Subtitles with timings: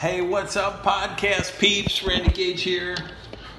[0.00, 2.02] Hey, what's up, podcast peeps?
[2.02, 2.96] Randy Gage here.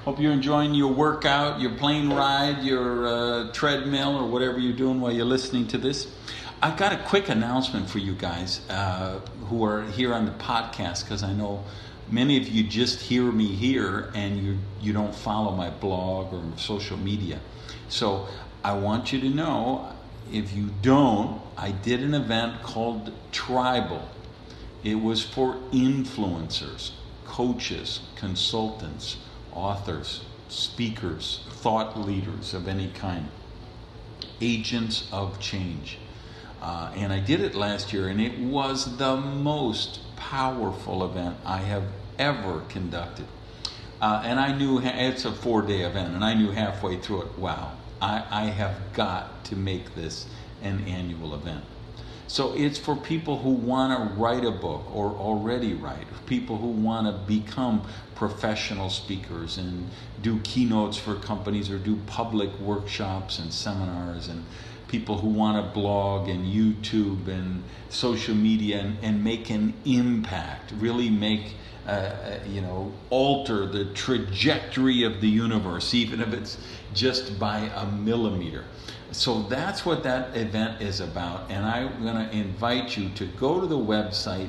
[0.04, 5.00] Hope you're enjoying your workout, your plane ride, your uh, treadmill, or whatever you're doing
[5.00, 6.12] while you're listening to this.
[6.60, 11.04] I've got a quick announcement for you guys uh, who are here on the podcast
[11.04, 11.62] because I know
[12.10, 16.42] many of you just hear me here and you you don't follow my blog or
[16.58, 17.38] social media.
[17.88, 18.26] So
[18.64, 19.94] I want you to know
[20.32, 24.08] if you don't, I did an event called Tribal.
[24.84, 26.90] It was for influencers,
[27.24, 29.18] coaches, consultants,
[29.52, 33.28] authors, speakers, thought leaders of any kind,
[34.40, 35.98] agents of change.
[36.60, 41.58] Uh, and I did it last year, and it was the most powerful event I
[41.58, 41.84] have
[42.18, 43.26] ever conducted.
[44.00, 47.38] Uh, and I knew it's a four day event, and I knew halfway through it,
[47.38, 50.26] wow, I, I have got to make this
[50.60, 51.64] an annual event.
[52.32, 56.68] So it's for people who want to write a book or already write, people who
[56.68, 59.90] want to become professional speakers and
[60.22, 64.46] do keynotes for companies or do public workshops and seminars and
[64.88, 70.72] people who want to blog and YouTube and social media and, and make an impact,
[70.78, 76.58] really make, uh, uh you know, alter the trajectory of the universe, even if it's
[76.94, 78.64] just by a millimeter.
[79.12, 81.50] So that's what that event is about.
[81.50, 84.48] And I'm going to invite you to go to the website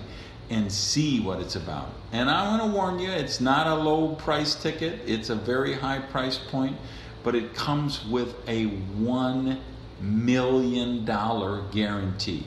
[0.49, 1.89] and see what it's about.
[2.11, 5.73] And I want to warn you, it's not a low price ticket, it's a very
[5.73, 6.77] high price point,
[7.23, 9.59] but it comes with a $1
[10.01, 12.45] million guarantee.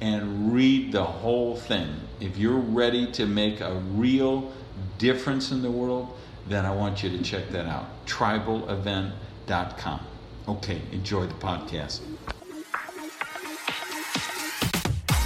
[0.00, 1.88] and read the whole thing.
[2.20, 4.50] If you're ready to make a real
[4.98, 6.18] difference in the world,
[6.50, 7.86] then I want you to check that out.
[8.06, 10.00] Tribalevent.com.
[10.48, 12.00] Okay, enjoy the podcast.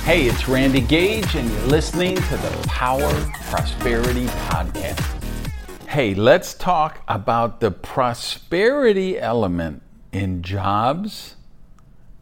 [0.05, 3.11] Hey, it's Randy Gage, and you're listening to the Power
[3.45, 5.01] Prosperity Podcast.
[5.89, 9.81] Hey, let's talk about the prosperity element
[10.13, 11.37] in jobs,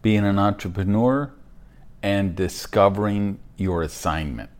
[0.01, 1.33] being an entrepreneur,
[2.05, 4.51] and discovering your assignment.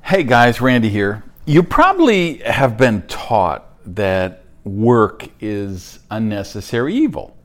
[0.00, 1.24] Hey guys, Randy here.
[1.46, 7.36] You probably have been taught that work is unnecessary evil,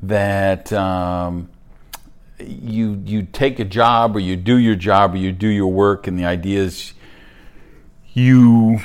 [0.00, 1.50] that um,
[2.38, 6.06] you you take a job or you do your job or you do your work,
[6.06, 6.94] and the idea is
[8.14, 8.78] you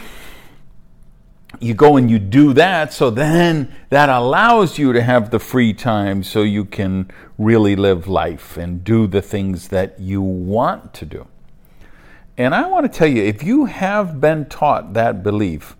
[1.59, 5.71] you go and you do that, so then that allows you to have the free
[5.71, 11.05] time so you can really live life and do the things that you want to
[11.05, 11.27] do.
[12.41, 15.75] And I want to tell you if you have been taught that belief,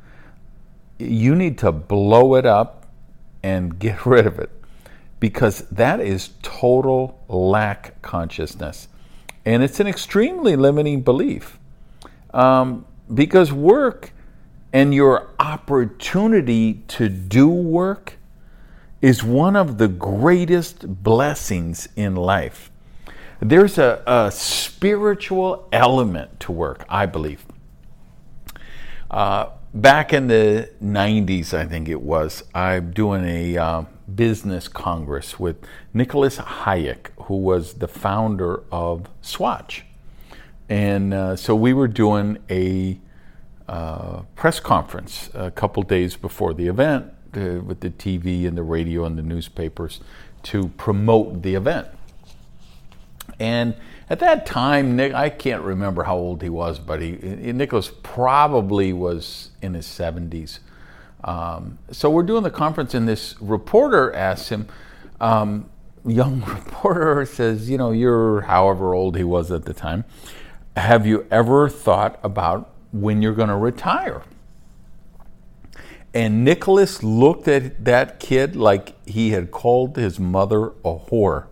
[1.00, 2.86] you need to blow it up
[3.42, 4.52] and get rid of it
[5.20, 8.88] because that is total lack consciousness.
[9.44, 11.58] And it's an extremely limiting belief
[12.32, 14.14] um, because work
[14.72, 18.20] and your opportunity to do work
[19.02, 22.71] is one of the greatest blessings in life.
[23.44, 27.44] There's a, a spiritual element to work, I believe.
[29.10, 35.40] Uh, back in the 90s, I think it was, I'm doing a uh, business congress
[35.40, 35.58] with
[35.92, 39.86] Nicholas Hayek, who was the founder of Swatch.
[40.70, 43.00] And uh, so we were doing a
[43.68, 48.64] uh, press conference a couple days before the event uh, with the TV and the
[48.64, 50.00] radio and the newspapers
[50.44, 51.88] to promote the event.
[53.42, 53.74] And
[54.08, 58.94] at that time, Nick, I can't remember how old he was, but he, Nicholas probably
[58.94, 60.60] was in his 70s.
[61.24, 64.68] Um, so we're doing the conference, and this reporter asks him,
[65.20, 65.72] um,
[66.06, 70.06] young reporter says, you know, you're however old he was at the time.
[70.78, 74.22] Have you ever thought about when you're going to retire?
[76.14, 81.48] And Nicholas looked at that kid like he had called his mother a whore.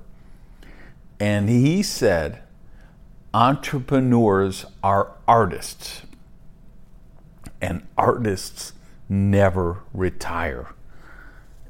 [1.20, 2.42] And he said,
[3.34, 6.02] Entrepreneurs are artists,
[7.62, 8.74] and artists
[9.08, 10.74] never retire.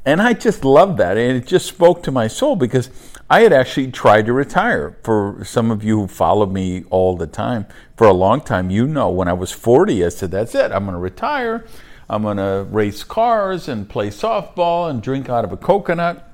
[0.06, 1.18] And I just love that.
[1.18, 2.90] And it just spoke to my soul because
[3.30, 4.98] I had actually tried to retire.
[5.04, 7.68] For some of you who follow me all the time,
[7.98, 10.86] for a long time, you know when I was 40, I said, That's it, I'm
[10.86, 11.66] going to retire.
[12.10, 16.28] I'm going to race cars and play softball and drink out of a coconut.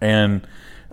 [0.00, 0.44] And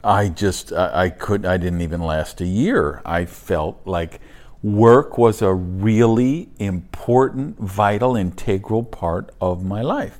[0.04, 3.02] I just, I, I could, I didn't even last a year.
[3.06, 4.20] I felt like
[4.62, 10.20] work was a really important, vital, integral part of my life.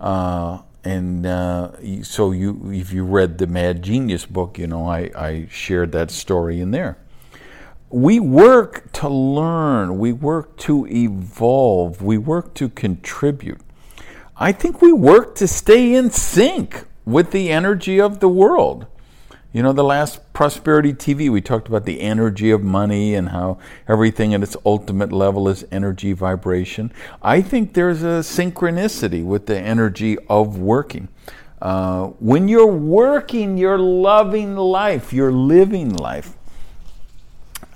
[0.00, 1.70] Uh, and uh,
[2.02, 6.10] so you, if you read the Mad Genius book, you know I, I shared that
[6.10, 6.98] story in there.
[7.88, 9.98] We work to learn.
[9.98, 12.02] We work to evolve.
[12.02, 13.60] We work to contribute.
[14.36, 18.86] I think we work to stay in sync with the energy of the world.
[19.52, 23.58] You know, the last Prosperity TV, we talked about the energy of money and how
[23.86, 26.90] everything at its ultimate level is energy vibration.
[27.20, 31.08] I think there's a synchronicity with the energy of working.
[31.60, 36.32] Uh, when you're working, you're loving life, you're living life.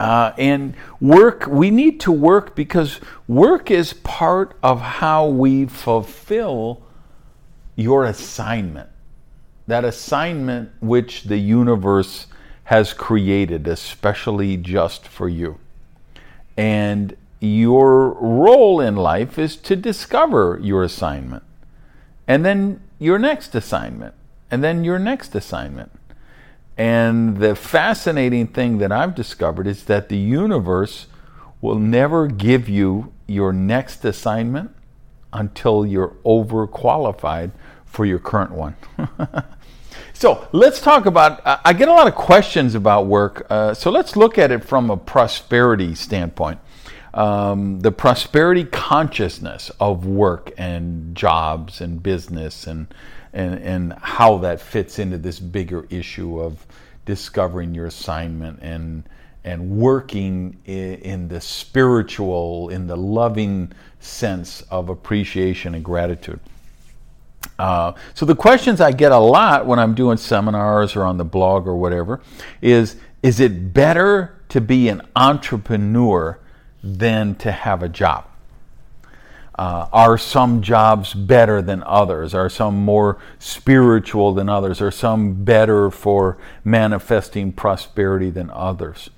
[0.00, 6.82] Uh, and work, we need to work because work is part of how we fulfill
[7.76, 8.88] your assignment
[9.66, 12.26] that assignment which the universe
[12.64, 15.58] has created, especially just for you.
[16.56, 21.44] And your role in life is to discover your assignment,
[22.26, 24.14] and then your next assignment,
[24.50, 25.92] and then your next assignment.
[26.76, 31.06] And the fascinating thing that I've discovered is that the universe
[31.60, 34.74] will never give you your next assignment
[35.32, 37.50] until you're overqualified
[37.84, 38.76] for your current one.
[40.18, 41.42] So let's talk about.
[41.44, 43.46] I get a lot of questions about work.
[43.50, 46.58] Uh, so let's look at it from a prosperity standpoint.
[47.12, 52.86] Um, the prosperity consciousness of work and jobs and business and,
[53.34, 56.64] and, and how that fits into this bigger issue of
[57.04, 59.06] discovering your assignment and,
[59.44, 63.70] and working in, in the spiritual, in the loving
[64.00, 66.40] sense of appreciation and gratitude.
[67.58, 71.24] Uh, so the questions I get a lot when I'm doing seminars or on the
[71.24, 72.20] blog or whatever
[72.60, 76.38] is is it better to be an entrepreneur
[76.84, 78.26] than to have a job?
[79.58, 82.34] Uh, are some jobs better than others?
[82.34, 84.82] Are some more spiritual than others?
[84.82, 89.08] Are some better for manifesting prosperity than others?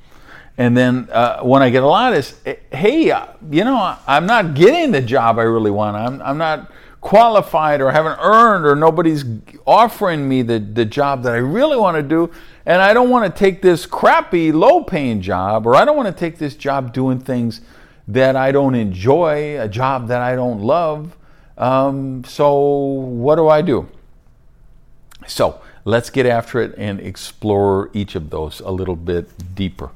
[0.56, 2.40] And then uh, when I get a lot is,
[2.72, 5.96] hey, uh, you know, I'm not getting the job I really want.
[5.96, 6.70] I'm, I'm not
[7.00, 9.24] qualified or haven't earned or nobody's
[9.66, 12.30] offering me the, the job that I really want to do.
[12.66, 16.14] And I don't want to take this crappy, low paying job, or I don't want
[16.14, 17.60] to take this job doing things
[18.08, 21.16] that I don't enjoy, a job that I don't love.
[21.56, 23.88] Um, so, what do I do?
[25.26, 29.90] So, let's get after it and explore each of those a little bit deeper.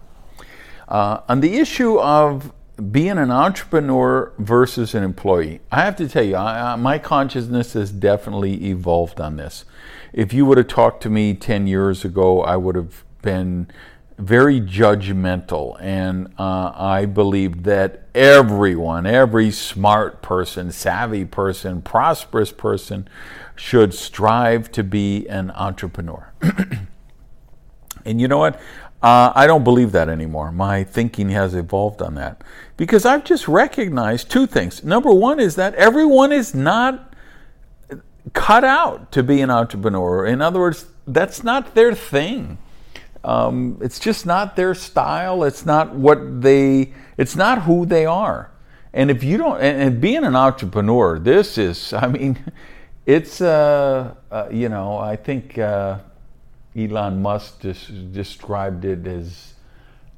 [0.88, 2.52] Uh, on the issue of
[2.90, 7.90] being an entrepreneur versus an employee, I have to tell you, I, my consciousness has
[7.90, 9.64] definitely evolved on this.
[10.12, 13.68] If you would have talked to me 10 years ago, I would have been
[14.18, 15.76] very judgmental.
[15.80, 23.08] And uh, I believed that everyone, every smart person, savvy person, prosperous person,
[23.56, 26.32] should strive to be an entrepreneur.
[28.04, 28.60] and you know what?
[29.02, 30.52] Uh, I don't believe that anymore.
[30.52, 32.42] My thinking has evolved on that
[32.76, 34.85] because I've just recognized two things.
[34.85, 37.12] Number one is that everyone is not
[38.32, 40.25] cut out to be an entrepreneur.
[40.25, 42.59] In other words, that's not their thing.
[43.25, 45.42] Um, it's just not their style.
[45.42, 46.92] It's not what they.
[47.16, 48.50] It's not who they are.
[48.92, 51.92] And if you don't, and, and being an entrepreneur, this is.
[51.92, 52.38] I mean,
[53.06, 53.40] it's.
[53.40, 55.59] Uh, uh, you know, I think.
[56.76, 59.52] Elon Musk just described it as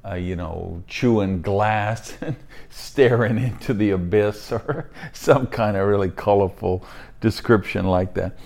[0.06, 2.36] uh, you know, chewing glass and
[2.70, 6.84] staring into the abyss or some kind of really colorful
[7.20, 8.36] description like that.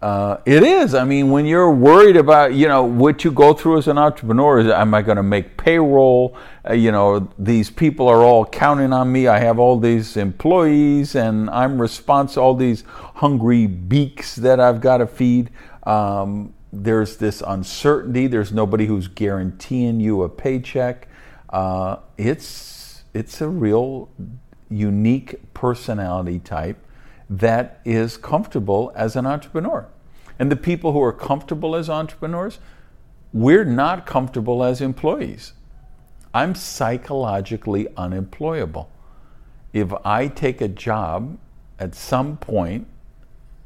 [0.00, 0.94] Uh, it is.
[0.94, 4.60] I mean, when you're worried about, you know, what you go through as an entrepreneur,
[4.60, 6.36] is am I going to make payroll?
[6.68, 9.26] Uh, you know, these people are all counting on me.
[9.26, 12.44] I have all these employees, and I'm responsible.
[12.44, 12.84] All these
[13.16, 15.50] hungry beaks that I've got to feed.
[15.82, 18.26] Um, there's this uncertainty.
[18.26, 21.08] There's nobody who's guaranteeing you a paycheck.
[21.48, 24.10] Uh, it's it's a real
[24.70, 26.76] unique personality type
[27.30, 29.88] that is comfortable as an entrepreneur.
[30.38, 32.58] And the people who are comfortable as entrepreneurs,
[33.32, 35.52] we're not comfortable as employees.
[36.32, 38.90] I'm psychologically unemployable.
[39.72, 41.38] If I take a job,
[41.78, 42.86] at some point,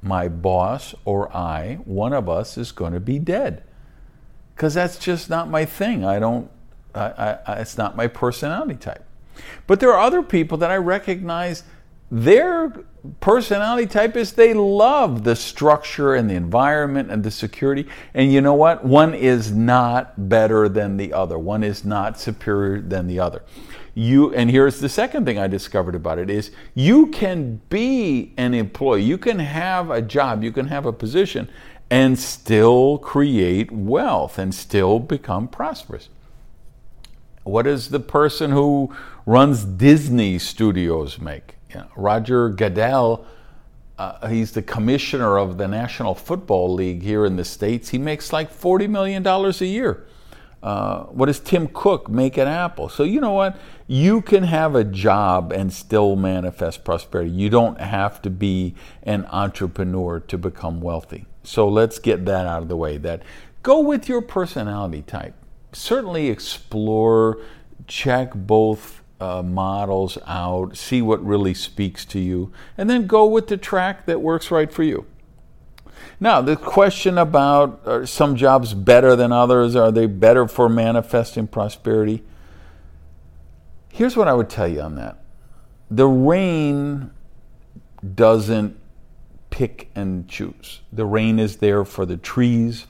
[0.02, 3.62] my boss or I, one of us, is going to be dead.
[4.54, 6.04] Because that's just not my thing.
[6.04, 6.50] I don't,
[6.94, 9.04] I, I, it's not my personality type.
[9.66, 11.64] But there are other people that I recognize
[12.10, 12.84] their
[13.20, 17.88] personality type is they love the structure and the environment and the security.
[18.12, 18.84] And you know what?
[18.84, 21.38] One is not better than the other.
[21.38, 23.42] One is not superior than the other.
[23.94, 28.54] You and here's the second thing I discovered about it is you can be an
[28.54, 29.02] employee.
[29.02, 31.50] You can have a job, you can have a position
[31.90, 36.08] and still create wealth and still become prosperous.
[37.44, 38.94] What does the person who
[39.26, 41.56] runs Disney Studios make?
[41.94, 43.26] Roger Goodell,
[43.98, 47.90] uh, he's the commissioner of the National Football League here in the States.
[47.90, 50.06] He makes like $40 million a year.
[50.62, 52.88] Uh, what does Tim Cook make at Apple?
[52.88, 53.56] So, you know what?
[53.88, 57.30] You can have a job and still manifest prosperity.
[57.30, 61.26] You don't have to be an entrepreneur to become wealthy.
[61.42, 62.96] So, let's get that out of the way.
[62.96, 63.22] That
[63.62, 65.34] go with your personality type.
[65.72, 67.38] Certainly explore,
[67.88, 73.46] check both uh, models out, see what really speaks to you, and then go with
[73.46, 75.06] the track that works right for you.
[76.20, 79.74] Now, the question about are some jobs better than others?
[79.74, 82.22] Are they better for manifesting prosperity?
[83.88, 85.18] Here's what I would tell you on that
[85.90, 87.10] the rain
[88.14, 88.78] doesn't
[89.50, 90.80] pick and choose.
[90.92, 92.86] The rain is there for the trees,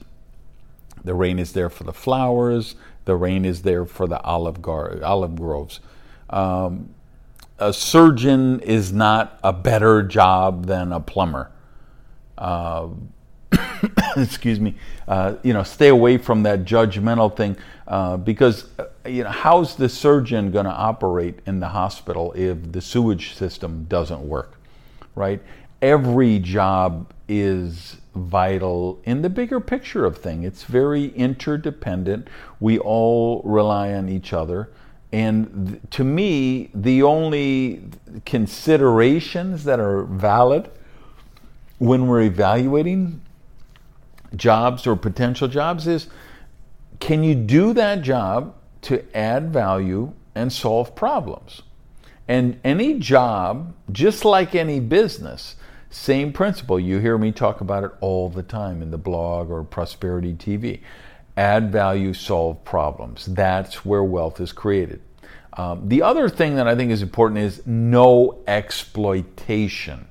[1.03, 5.03] the rain is there for the flowers, the rain is there for the olive, gar-
[5.03, 5.81] olive groves.
[6.29, 6.95] Um,
[7.59, 11.51] a surgeon is not a better job than a plumber.
[14.17, 14.75] Excuse me.
[15.07, 17.57] Uh, you know, stay away from that judgmental thing
[17.87, 22.71] uh, because uh, you know how's the surgeon going to operate in the hospital if
[22.71, 24.59] the sewage system doesn't work,
[25.15, 25.41] right?
[25.81, 30.43] Every job is vital in the bigger picture of thing.
[30.43, 32.27] It's very interdependent.
[32.59, 34.69] We all rely on each other.
[35.11, 37.83] And th- to me, the only
[38.25, 40.69] considerations that are valid
[41.83, 43.21] when we're evaluating
[44.35, 46.07] jobs or potential jobs is
[46.99, 51.61] can you do that job to add value and solve problems?
[52.27, 55.55] And any job, just like any business,
[55.89, 56.79] same principle.
[56.79, 60.79] You hear me talk about it all the time in the blog or Prosperity TV
[61.35, 63.25] add value, solve problems.
[63.25, 65.01] That's where wealth is created.
[65.57, 70.07] Um, the other thing that I think is important is no exploitation,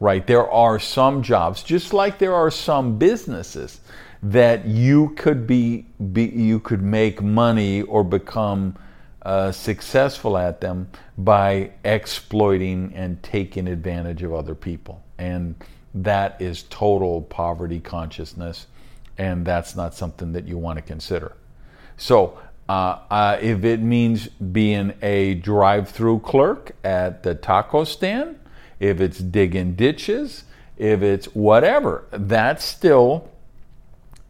[0.00, 0.26] right?
[0.26, 3.80] There are some jobs, just like there are some businesses,
[4.22, 8.76] that you could be, be you could make money or become
[9.22, 10.88] uh, successful at them
[11.18, 15.54] by exploiting and taking advantage of other people, and
[15.94, 18.66] that is total poverty consciousness
[19.18, 21.32] and that's not something that you want to consider.
[21.96, 22.38] So,
[22.68, 28.38] uh, uh, if it means being a drive through clerk at the taco stand,
[28.80, 30.44] if it's digging ditches,
[30.76, 33.30] if it's whatever, that's still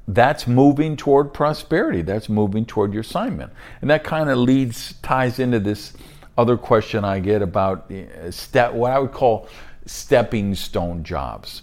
[0.08, 2.02] that's moving toward prosperity.
[2.02, 3.52] That's moving toward your assignment.
[3.80, 5.94] And that kind of leads, ties into this
[6.38, 9.48] other question I get about uh, step, what I would call
[9.84, 11.62] stepping stone jobs.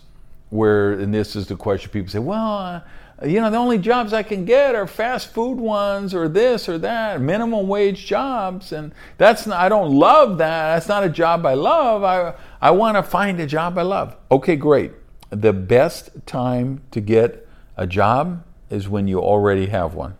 [0.50, 2.84] Where, and this is the question people say, well,
[3.22, 6.78] you know, the only jobs I can get are fast food ones or this or
[6.80, 8.72] that, minimum wage jobs.
[8.72, 10.74] And that's not, I don't love that.
[10.74, 12.04] That's not a job I love.
[12.04, 14.16] I, I want to find a job I love.
[14.32, 14.92] Okay, great.
[15.30, 20.16] The best time to get a job is when you already have one.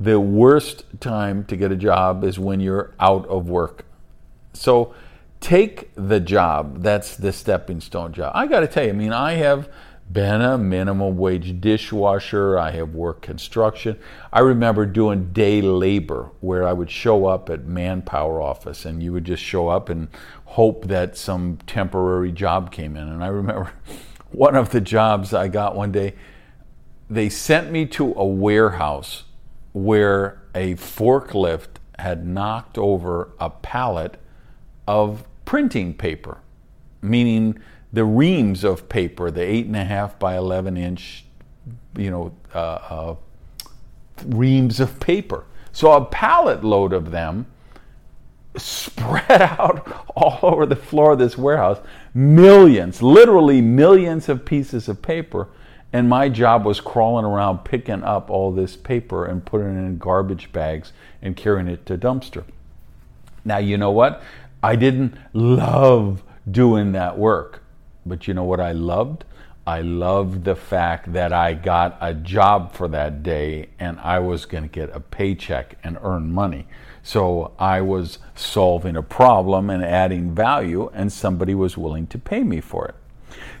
[0.00, 3.84] The worst time to get a job is when you're out of work.
[4.52, 4.94] So
[5.40, 6.82] take the job.
[6.82, 8.32] That's the stepping stone job.
[8.34, 9.68] I got to tell you, I mean, I have
[10.12, 12.58] been a minimum wage dishwasher.
[12.58, 13.98] I have worked construction.
[14.32, 19.12] I remember doing day labor where I would show up at manpower office and you
[19.12, 20.08] would just show up and
[20.44, 23.08] hope that some temporary job came in.
[23.08, 23.72] And I remember
[24.30, 26.14] one of the jobs I got one day,
[27.08, 29.24] they sent me to a warehouse
[29.72, 34.18] where a forklift had knocked over a pallet
[34.86, 36.38] of printing paper,
[37.00, 37.58] meaning
[37.92, 41.24] the reams of paper, the eight and a half by 11 inch,
[41.96, 43.16] you know, uh, uh,
[44.26, 45.44] reams of paper.
[45.72, 47.46] So a pallet load of them
[48.56, 51.80] spread out all over the floor of this warehouse,
[52.14, 55.48] millions, literally millions of pieces of paper.
[55.92, 59.98] And my job was crawling around picking up all this paper and putting it in
[59.98, 62.44] garbage bags and carrying it to dumpster.
[63.44, 64.22] Now, you know what?
[64.62, 67.61] I didn't love doing that work.
[68.04, 69.24] But you know what I loved?
[69.66, 74.44] I loved the fact that I got a job for that day and I was
[74.44, 76.66] going to get a paycheck and earn money.
[77.02, 82.42] So I was solving a problem and adding value, and somebody was willing to pay
[82.42, 82.94] me for it.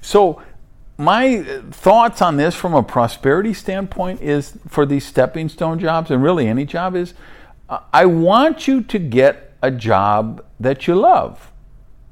[0.00, 0.42] So,
[0.98, 6.22] my thoughts on this from a prosperity standpoint is for these stepping stone jobs, and
[6.22, 7.14] really any job, is
[7.68, 11.50] uh, I want you to get a job that you love.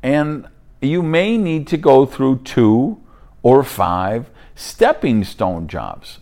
[0.02, 0.48] And
[0.80, 3.00] you may need to go through two
[3.42, 6.18] or five stepping stone jobs.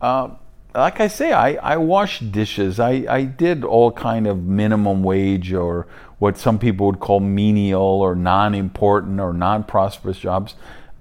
[0.00, 0.30] Uh,
[0.74, 2.80] like I say, I, I washed dishes.
[2.80, 5.86] I, I did all kind of minimum wage or
[6.18, 10.54] what some people would call menial or non-important or non-prosperous jobs.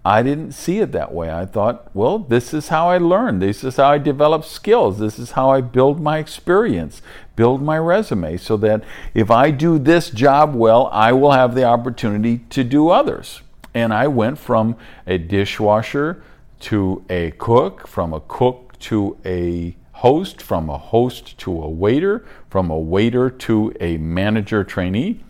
[0.03, 1.31] I didn't see it that way.
[1.31, 3.39] I thought, well, this is how I learn.
[3.39, 4.97] This is how I develop skills.
[4.97, 7.03] This is how I build my experience,
[7.35, 8.83] build my resume, so that
[9.13, 13.41] if I do this job well, I will have the opportunity to do others.
[13.73, 14.75] And I went from
[15.07, 16.23] a dishwasher
[16.61, 22.25] to a cook, from a cook to a host, from a host to a waiter,
[22.49, 25.23] from a waiter to a manager trainee,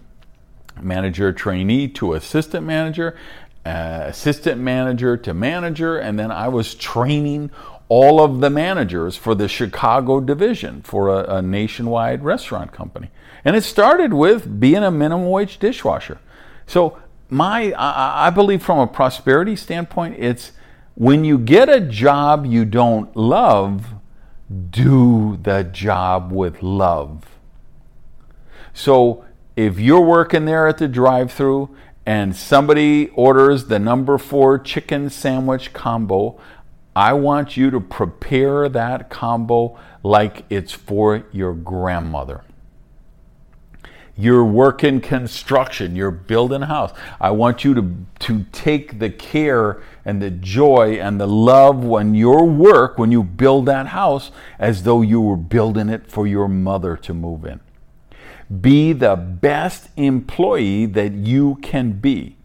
[0.81, 3.15] manager trainee to assistant manager,
[3.65, 7.51] uh, assistant manager to manager, and then I was training
[7.91, 13.09] all of the managers for the Chicago division for a, a nationwide restaurant company.
[13.43, 16.17] And it started with being a minimum wage dishwasher.
[16.65, 16.97] So
[17.29, 20.53] my I, I believe from a prosperity standpoint, it's
[20.95, 23.87] when you get a job you don't love,
[24.69, 27.25] do the job with love.
[28.73, 29.25] So
[29.57, 35.73] if you're working there at the drive-through and somebody orders the number four chicken sandwich
[35.73, 36.39] combo,
[36.95, 42.43] I want you to prepare that combo like it's for your grandmother.
[44.17, 46.91] You're working construction, you're building a house.
[47.19, 52.13] I want you to, to take the care and the joy and the love when
[52.13, 56.49] your work, when you build that house, as though you were building it for your
[56.49, 57.61] mother to move in.
[58.59, 62.35] Be the best employee that you can be.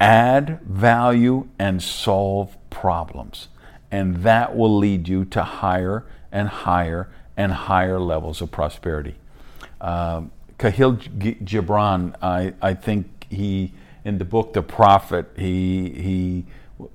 [0.00, 3.48] Add value and solve problems.
[3.90, 9.16] And that will lead you to higher and higher and higher levels of prosperity.
[9.80, 10.22] Uh,
[10.58, 10.98] Kahlil
[11.44, 13.72] Gibran, I, I think he,
[14.04, 16.46] in the book The Prophet, he, he,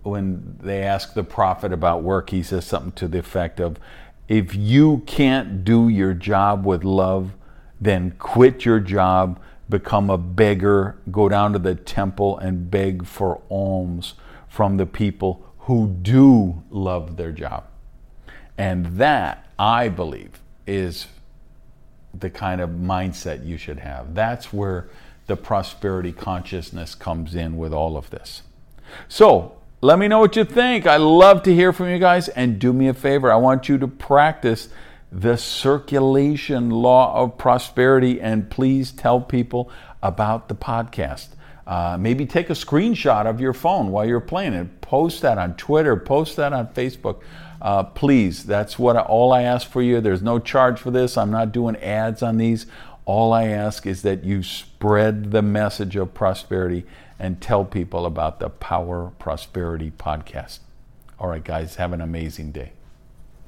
[0.03, 3.77] when they ask the prophet about work, he says something to the effect of,
[4.27, 7.33] if you can't do your job with love,
[7.79, 13.41] then quit your job, become a beggar, go down to the temple and beg for
[13.49, 14.13] alms
[14.47, 17.65] from the people who do love their job.
[18.57, 21.07] And that, I believe, is
[22.13, 24.13] the kind of mindset you should have.
[24.13, 24.89] That's where
[25.27, 28.43] the prosperity consciousness comes in with all of this.
[29.07, 30.85] So, let me know what you think.
[30.85, 32.29] I love to hear from you guys.
[32.29, 34.69] And do me a favor, I want you to practice
[35.11, 39.69] the circulation law of prosperity, and please tell people
[40.03, 41.29] about the podcast.
[41.67, 44.81] Uh, maybe take a screenshot of your phone while you're playing it.
[44.81, 47.21] Post that on Twitter, post that on Facebook.
[47.61, 49.99] Uh, please, that's what I, all I ask for you.
[49.99, 51.17] There's no charge for this.
[51.17, 52.67] I'm not doing ads on these.
[53.05, 56.85] All I ask is that you spread the message of prosperity
[57.17, 60.59] and tell people about the Power Prosperity podcast.
[61.17, 62.74] All right, guys, have an amazing day.